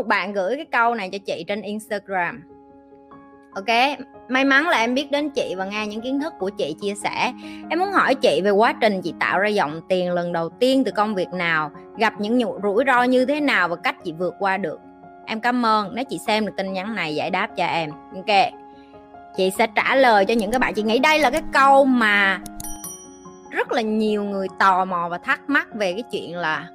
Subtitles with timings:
[0.00, 2.42] một bạn gửi cái câu này cho chị trên instagram.
[3.54, 3.98] Ok,
[4.28, 6.94] may mắn là em biết đến chị và nghe những kiến thức của chị chia
[6.94, 7.32] sẻ.
[7.70, 10.84] Em muốn hỏi chị về quá trình chị tạo ra dòng tiền lần đầu tiên
[10.84, 14.34] từ công việc nào, gặp những rủi ro như thế nào và cách chị vượt
[14.38, 14.80] qua được.
[15.26, 17.90] Em cảm ơn, nếu chị xem được tin nhắn này giải đáp cho em.
[18.16, 18.52] Ok,
[19.36, 20.74] chị sẽ trả lời cho những cái bạn.
[20.74, 22.40] Chị nghĩ đây là cái câu mà
[23.50, 26.68] rất là nhiều người tò mò và thắc mắc về cái chuyện là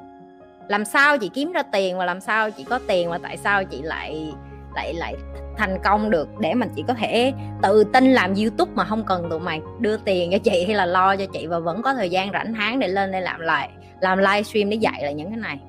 [0.68, 3.64] làm sao chị kiếm ra tiền và làm sao chị có tiền và tại sao
[3.64, 4.34] chị lại
[4.76, 5.16] lại lại
[5.58, 6.28] thành công được?
[6.40, 9.98] Để mà chị có thể tự tin làm youtube mà không cần tụi mày đưa
[9.98, 12.80] tiền cho chị hay là lo cho chị và vẫn có thời gian rảnh tháng
[12.80, 13.70] để lên đây làm lại,
[14.00, 15.60] làm livestream để dạy lại những cái này.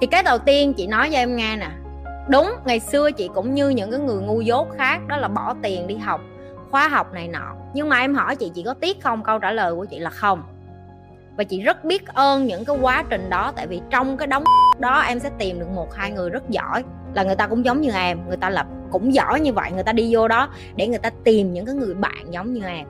[0.00, 1.68] Thì cái đầu tiên chị nói cho em nghe nè.
[2.28, 5.54] Đúng, ngày xưa chị cũng như những cái người ngu dốt khác, đó là bỏ
[5.62, 6.20] tiền đi học,
[6.70, 7.54] khóa học này nọ.
[7.74, 9.22] Nhưng mà em hỏi chị chị có tiếc không?
[9.22, 10.42] Câu trả lời của chị là không
[11.36, 14.44] và chị rất biết ơn những cái quá trình đó, tại vì trong cái đống
[14.78, 16.84] đó em sẽ tìm được một, hai người rất giỏi.
[17.14, 19.84] Là người ta cũng giống như em, người ta là cũng giỏi như vậy, người
[19.84, 22.86] ta đi vô đó để người ta tìm những cái người bạn giống như em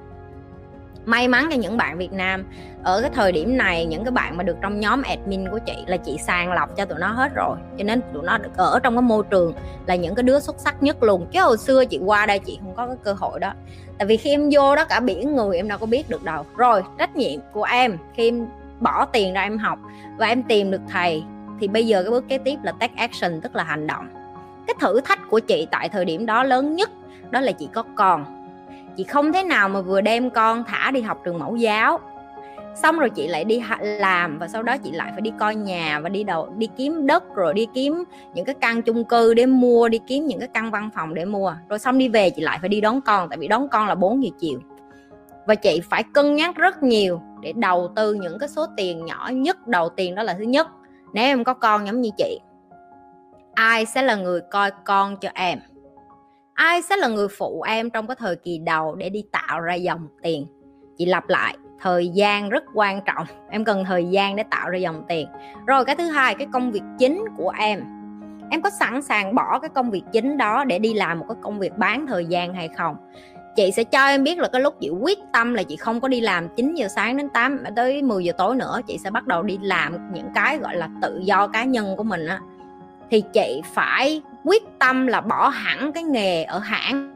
[1.04, 2.44] may mắn cho những bạn Việt Nam.
[2.84, 5.76] Ở cái thời điểm này, những cái bạn mà được trong nhóm admin của chị
[5.86, 7.56] là chị sàng lọc cho tụi nó hết rồi.
[7.78, 9.52] Cho nên tụi nó được ở trong cái môi trường
[9.86, 11.26] là những cái đứa xuất sắc nhất luôn.
[11.32, 13.52] Chứ hồi xưa chị qua đây chị không có cái cơ hội đó.
[13.98, 16.44] Tại vì khi em vô đó, cả biển người em đâu có biết được đâu.
[16.56, 18.46] Rồi, trách nhiệm của em, khi em
[18.80, 19.78] bỏ tiền ra em học
[20.18, 21.22] và em tìm được thầy,
[21.60, 24.08] thì bây giờ cái bước kế tiếp là take action, tức là hành động.
[24.66, 26.90] Cái thử thách của chị tại thời điểm đó lớn nhất,
[27.30, 28.41] đó là chị có còn
[28.96, 32.00] chị không thể nào mà vừa đem con thả đi học trường mẫu giáo.
[32.74, 36.00] Xong rồi chị lại đi làm, và sau đó chị lại phải đi coi nhà
[36.02, 38.04] và đi đầu, đi kiếm đất, rồi đi kiếm
[38.34, 41.24] những cái căn chung cư để mua, đi kiếm những cái căn văn phòng để
[41.24, 41.54] mua.
[41.68, 43.94] Rồi xong đi về chị lại phải đi đón con, tại vì đón con là
[43.94, 44.60] 4 giờ chiều.
[45.46, 49.30] Và chị phải cân nhắc rất nhiều để đầu tư những cái số tiền nhỏ
[49.32, 50.68] nhất, đầu tiên đó là thứ nhất,
[51.12, 52.40] nếu em có con giống như chị,
[53.54, 55.58] ai sẽ là người coi con cho em?
[56.54, 59.74] Ai sẽ là người phụ em trong cái thời kỳ đầu để đi tạo ra
[59.74, 60.46] dòng tiền?
[60.96, 63.26] Chị lặp lại, thời gian rất quan trọng.
[63.50, 65.28] Em cần thời gian để tạo ra dòng tiền.
[65.66, 67.80] Rồi cái thứ hai, cái công việc chính của em.
[68.50, 71.36] Em có sẵn sàng bỏ cái công việc chính đó để đi làm một cái
[71.42, 72.96] công việc bán thời gian hay không?
[73.56, 76.08] Chị sẽ cho em biết là cái lúc chị quyết tâm là chị không có
[76.08, 79.26] đi làm 9 giờ sáng đến 8 tới 10 giờ tối nữa, chị sẽ bắt
[79.26, 82.40] đầu đi làm những cái, gọi là, tự do cá nhân của mình á.
[83.10, 87.12] Thì chị phải quyết tâm là bỏ hẳn cái nghề ở hãng,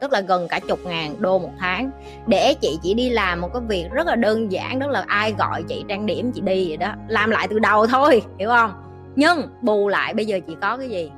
[0.00, 1.90] tức là gần cả chục ngàn đô một tháng.
[2.26, 5.34] Để chị chỉ đi làm một cái việc rất là đơn giản, đó là ai
[5.38, 6.94] gọi chị, trang điểm chị đi vậy đó.
[7.08, 8.72] Làm lại từ đầu thôi, hiểu không?
[9.16, 11.10] Nhưng bù lại, bây giờ chị có cái gì?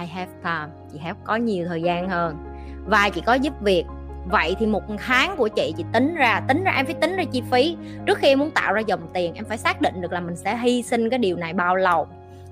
[0.00, 0.68] I have time.
[0.92, 2.36] Chị have có nhiều thời gian hơn.
[2.86, 3.84] Và chị có giúp việc.
[4.30, 7.24] Vậy thì một tháng của chị chị tính ra tính ra em phải tính ra
[7.32, 7.76] chi phí.
[8.06, 10.36] Trước khi em muốn tạo ra dòng tiền, em phải xác định được là mình
[10.36, 12.08] sẽ hy sinh cái điều này bao lâu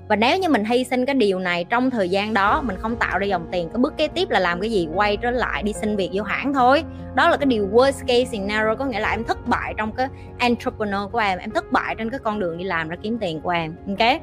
[0.09, 2.97] và nếu như mình hy sinh cái điều này trong thời gian đó, mình không
[2.97, 4.89] tạo ra dòng tiền, cái bước kế tiếp là làm cái gì?
[4.95, 6.85] Quay trở lại đi xin việc vô hãng thôi.
[7.15, 10.09] Đó là cái điều worst case scenario, có nghĩa là em thất bại trong cái
[10.39, 13.41] entrepreneur của em em thất bại trên cái con đường đi làm ra kiếm tiền
[13.41, 14.21] của em, ok?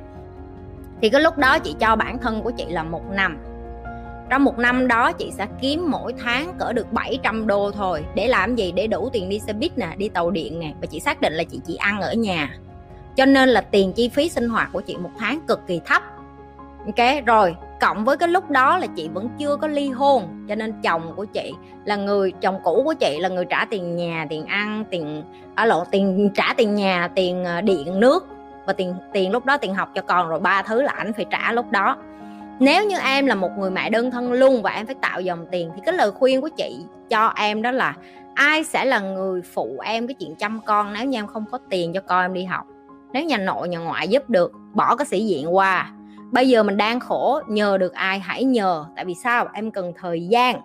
[1.02, 3.38] Thì cái lúc đó chị cho bản thân của chị là một năm.
[4.30, 8.06] Trong một năm đó, chị sẽ kiếm mỗi tháng cỡ được 700 đô thôi.
[8.16, 8.72] Để làm gì?
[8.72, 10.74] Để đủ tiền đi xe buýt nè, đi tàu điện nè.
[10.82, 12.58] Và chị xác định là chị chỉ ăn ở nhà
[13.20, 16.04] cho nên là tiền chi phí sinh hoạt của chị một tháng cực kỳ thấp.
[16.86, 20.56] Ok, rồi, cộng với cái lúc đó là chị vẫn chưa có ly hôn, cho
[20.56, 21.54] nên chồng của chị
[21.86, 25.24] là người, chồng cũ của chị là người trả tiền nhà, tiền ăn, tiền
[25.56, 28.28] à, ở lộ tiền, trả tiền nhà, tiền ờ, điện, nước
[28.66, 31.26] và tiền tiền lúc đó tiền học cho con rồi ba thứ là ảnh phải
[31.30, 31.98] trả lúc đó.
[32.60, 35.46] Nếu như em là một người mẹ đơn thân luôn và em phải tạo dòng
[35.52, 37.96] tiền thì cái lời khuyên của chị cho em đó là
[38.34, 41.60] ai sẽ là người phụ em cái chuyện chăm con nếu như em không có
[41.70, 42.66] tiền cho con em đi học?
[43.14, 45.92] Nếu nhà nội, nhà ngoại giúp được, bỏ cái sĩ diện qua.
[46.32, 48.86] Bây giờ mình đang khổ, nhờ được ai hãy nhờ.
[48.96, 49.48] Tại vì sao?
[49.54, 50.62] Em cần thời gian.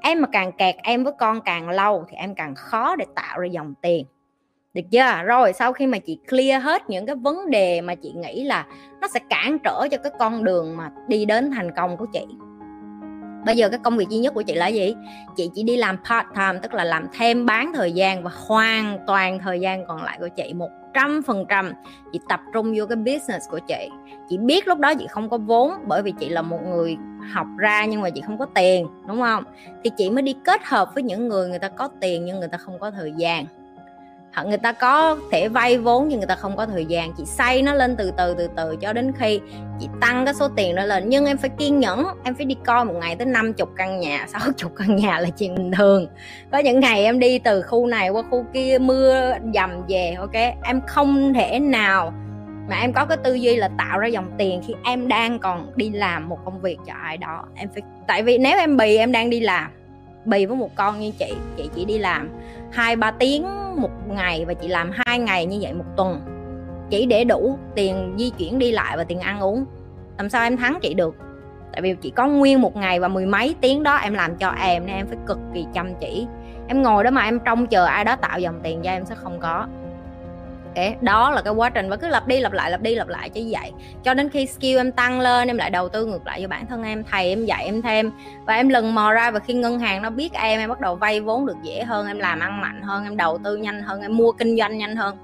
[0.00, 3.38] Em mà càng kẹt em với con càng lâu thì em càng khó để tạo
[3.38, 4.06] ra dòng tiền.
[4.74, 5.22] Được chưa?
[5.24, 8.66] Rồi, sau khi mà chị clear hết những cái vấn đề mà chị nghĩ là
[9.00, 12.24] nó sẽ cản trở cho cái con đường mà đi đến thành công của chị.
[13.46, 14.94] Bây giờ cái công việc duy nhất của chị là gì?
[15.36, 18.98] Chị chỉ đi làm part time, tức là làm thêm bán thời gian và hoàn
[19.06, 21.72] toàn thời gian còn lại của chị một trăm phần trăm.
[22.12, 23.88] Chị tập trung vô cái business của chị.
[24.28, 26.96] Chị biết lúc đó chị không có vốn bởi vì chị là một người
[27.32, 29.44] học ra nhưng mà chị không có tiền, đúng không?
[29.84, 32.48] Thì chị mới đi kết hợp với những người người ta có tiền nhưng người
[32.48, 33.44] ta không có thời gian
[34.34, 37.12] hoặc người ta có thể vay vốn nhưng người ta không có thời gian.
[37.18, 39.40] Chị xây nó lên từ từ từ từ cho đến khi
[39.80, 41.08] chị tăng cái số tiền đó lên.
[41.08, 44.26] Nhưng em phải kiên nhẫn, em phải đi coi một ngày tới 50 căn nhà
[44.32, 46.06] 60 căn nhà là chuyện bình thường.
[46.52, 50.34] Có những ngày em đi từ khu này qua khu kia, mưa dầm về, ok?
[50.62, 52.12] Em không thể nào
[52.70, 55.72] mà em có cái tư duy là tạo ra dòng tiền khi em đang còn
[55.76, 57.44] đi làm một công việc cho ai đó.
[57.54, 59.70] Em phải, tại vì nếu em bì em đang đi làm
[60.26, 62.30] bì với một con như chị chị chỉ đi làm
[62.72, 63.46] hai, ba tiếng
[63.80, 66.20] một ngày và chị làm hai ngày như vậy một tuần.
[66.90, 69.64] Chỉ để đủ tiền di chuyển đi lại và tiền ăn uống.
[70.18, 71.16] Làm sao em thắng chị được?
[71.72, 74.48] Tại vì chị có nguyên một ngày và mười mấy tiếng đó em làm cho
[74.48, 76.26] em nên em phải cực kỳ chăm chỉ.
[76.68, 79.14] Em ngồi đó mà em trông chờ ai đó tạo dòng tiền cho em sẽ
[79.14, 79.66] không có
[80.74, 80.96] okay.
[81.00, 83.30] đó là cái quá trình và cứ lặp đi lặp lại, lặp đi lặp lại
[83.30, 83.72] cho vậy.
[84.02, 86.66] Cho đến khi skill em tăng lên, em lại đầu tư ngược lại cho bản
[86.66, 88.10] thân em, thầy em dạy em thêm.
[88.44, 90.96] Và em lần mò ra và khi ngân hàng nó biết em em bắt đầu
[90.96, 94.02] vay vốn được dễ hơn, em làm ăn mạnh hơn, em đầu tư nhanh hơn,
[94.02, 95.16] em mua kinh doanh nhanh hơn.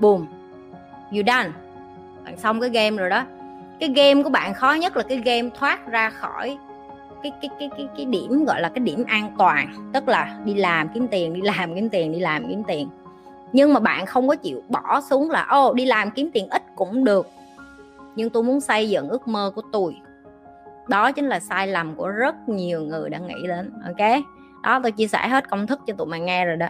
[0.00, 0.26] Boom.
[1.10, 1.48] You done.
[2.24, 3.24] Bạn xong cái game rồi đó.
[3.80, 6.58] Cái game của bạn khó nhất là cái game thoát ra khỏi
[7.22, 9.90] cái cái cái cái cái điểm, gọi là cái điểm an toàn.
[9.92, 12.88] Tức là đi làm kiếm tiền, đi làm kiếm tiền, đi làm kiếm tiền
[13.52, 16.62] nhưng mà bạn không có chịu bỏ xuống là ô đi làm kiếm tiền ít
[16.76, 17.28] cũng được.
[18.16, 19.96] Nhưng tôi muốn xây dựng ước mơ của tôi.
[20.88, 24.22] Đó chính là sai lầm của rất nhiều người đã nghĩ đến ok?
[24.62, 26.68] Đó tôi chia sẻ hết công thức cho tụi mày nghe rồi đó.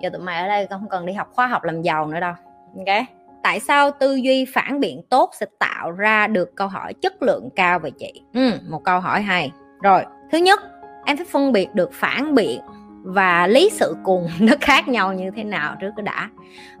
[0.00, 2.34] Giờ tụi mày ở đây không cần đi học khóa học làm giàu nữa đâu
[2.76, 3.06] ok?
[3.42, 7.48] Tại sao tư duy phản biện tốt sẽ tạo ra được câu hỏi chất lượng
[7.56, 8.22] cao về chị?
[8.34, 9.52] Ừ, một câu hỏi hay.
[9.82, 10.60] Rồi thứ nhất
[11.04, 12.60] em phải phân biệt được phản biện
[13.04, 16.30] và lý sự cùng nó khác nhau như thế nào trước đã.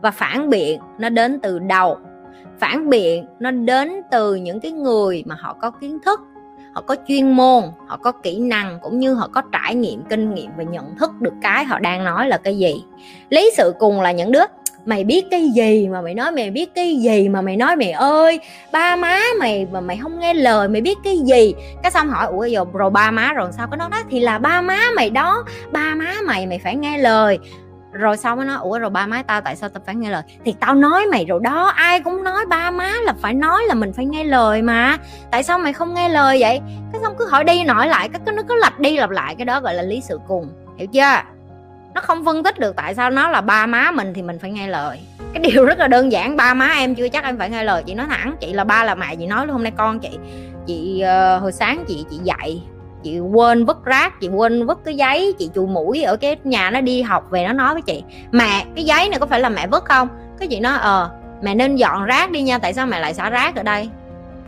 [0.00, 1.98] Và phản biện nó đến từ đầu.
[2.60, 6.20] Phản biện nó đến từ những cái người mà họ có kiến thức,
[6.74, 10.34] họ có chuyên môn, họ có kỹ năng, cũng như họ có trải nghiệm, kinh
[10.34, 12.74] nghiệm và nhận thức được cái họ đang nói là cái gì.
[13.28, 14.44] Lý sự cùng là những đứa
[14.86, 17.90] mày biết cái gì mà mày nói mày biết cái gì mà mày nói mày
[17.90, 18.40] ơi?
[18.72, 21.54] Ba má mày mà mày không nghe lời mày biết cái gì?
[21.82, 23.98] Cái xong hỏi, ủa, giờ rồi ba má rồi sao cái nó đó?
[24.10, 27.38] Thì là ba má mày đó, ba má mày mày phải nghe lời.
[27.92, 30.22] Rồi sau mới nói, ủa, rồi ba má tao tại sao tao phải nghe lời?
[30.44, 33.74] Thì tao nói mày rồi đó, ai cũng nói ba má là phải nói là
[33.74, 34.98] mình phải nghe lời mà.
[35.30, 36.60] Tại sao mày không nghe lời vậy?
[36.92, 39.44] Cái xong cứ hỏi đi nói lại cái nó cứ lặp đi lặp lại cái
[39.44, 40.48] đó gọi là lý sự cùng,
[40.78, 41.33] hiểu chưa?
[41.94, 44.50] Nó không phân tích được tại sao nó là ba má mình thì mình phải
[44.50, 45.00] nghe lời.
[45.34, 47.82] Cái điều rất là đơn giản ba má em chưa chắc em phải nghe lời.
[47.86, 50.18] Chị nói thẳng chị là ba là mẹ chị nói hôm nay con chị
[50.66, 52.62] chị uh, hồi sáng chị chị dạy
[53.02, 56.70] chị quên vứt rác chị quên vứt cái giấy chị chùi mũi ở cái nhà
[56.70, 58.02] nó đi học về nó nói với chị
[58.32, 60.08] mẹ cái giấy này có phải là mẹ vứt không
[60.38, 61.10] cái chị nói ờ
[61.42, 63.90] mẹ nên dọn rác đi nha tại sao mẹ lại xả rác ở đây?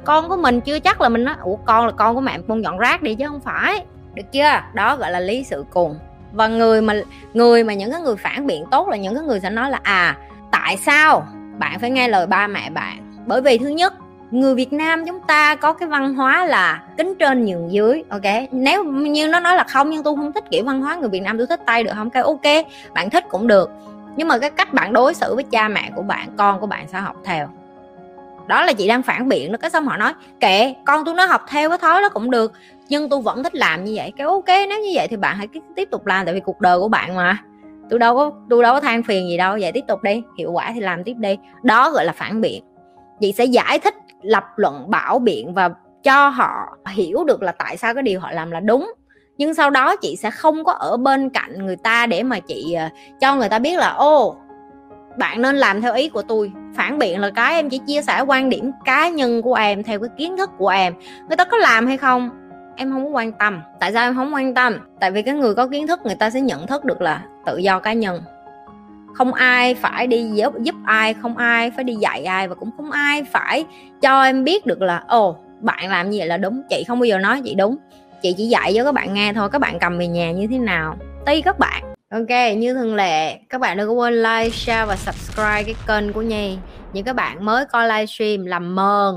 [0.04, 2.62] Con của mình chưa chắc là mình nói ủa con là con của mẹ con
[2.62, 3.84] dọn rác đi chứ không phải.
[4.14, 4.60] Được chưa?
[4.74, 5.98] Đó gọi là lý sự cùng
[6.32, 6.94] và người mà
[7.34, 9.80] người mà những cái người phản biện tốt là những cái người sẽ nói là
[9.82, 10.16] à
[10.50, 11.26] tại sao
[11.58, 13.22] bạn phải nghe lời ba mẹ bạn?
[13.26, 13.94] Bởi vì thứ nhất,
[14.30, 18.50] người Việt Nam chúng ta có cái văn hóa là kính trên nhường dưới, ok?
[18.50, 21.22] Nếu như nó nói là không, nhưng tôi không thích kiểu văn hóa người Việt
[21.22, 22.10] Nam tôi thích tay được không?
[22.10, 23.70] Cái ok, bạn thích cũng được.
[24.16, 26.88] Nhưng mà cái cách bạn đối xử với cha mẹ của bạn, con của bạn
[26.92, 27.48] sẽ học theo
[28.46, 31.24] đó là chị đang phản biện nó cái xong họ nói, kệ, con tôi nó
[31.24, 32.52] học theo cái thói đó cũng được,
[32.88, 34.12] nhưng tôi vẫn thích làm như vậy.
[34.16, 36.78] Cái ok, nếu như vậy thì bạn hãy tiếp tục làm, tại vì cuộc đời
[36.78, 37.38] của bạn mà.
[37.90, 40.52] Tôi đâu có, tôi đâu có than phiền gì đâu, vậy tiếp tục đi, hiệu
[40.52, 41.38] quả thì làm tiếp đi.
[41.62, 42.64] Đó gọi là phản biện.
[43.20, 45.70] Chị sẽ giải thích, lập luận, bảo biện và
[46.02, 48.92] cho họ hiểu được là tại sao cái điều họ làm là đúng.
[49.38, 52.72] Nhưng sau đó chị sẽ không có ở bên cạnh người ta để mà chị
[52.72, 52.88] ờ,
[53.20, 54.36] cho người ta biết là ô
[55.18, 56.52] bạn nên làm theo ý của tôi.
[56.76, 60.00] Phản biện là cái em chỉ chia sẻ quan điểm cá nhân của em theo
[60.00, 60.94] cái kiến thức của em.
[61.28, 62.30] Người ta có làm hay không?
[62.76, 63.62] Em không có quan tâm.
[63.80, 64.78] Tại sao em không quan tâm?
[65.00, 67.56] Tại vì cái người có kiến thức người ta sẽ nhận thức được là tự
[67.56, 68.22] do cá nhân.
[69.14, 72.70] Không ai phải đi giúp, giúp ai không ai phải đi dạy ai và cũng
[72.76, 73.64] không ai phải
[74.00, 76.62] cho em biết được là ồ bạn làm như vậy là đúng?
[76.70, 77.76] Chị không bao giờ nói chị đúng.
[78.22, 80.58] Chị chỉ dạy cho các bạn nghe thôi các bạn cầm về nhà như thế
[80.58, 80.96] nào?
[81.26, 81.85] Tùy các bạn
[82.16, 86.12] ok, như thường lệ, các bạn đừng có quên like, share và subscribe cái kênh
[86.12, 86.58] của nhi.
[86.92, 89.14] Những các bạn mới coi livestream làm mờn.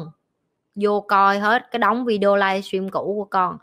[0.76, 3.58] Vô coi hết, cái đóng video livestream cũ của con.